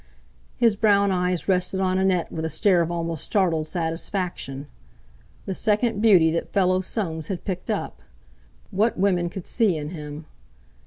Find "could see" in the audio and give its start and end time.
9.29-9.77